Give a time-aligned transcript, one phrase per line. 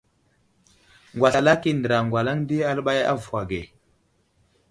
[1.15, 3.61] Ŋgwaslalak i andəra gwalaŋ di aləɓay avohw age.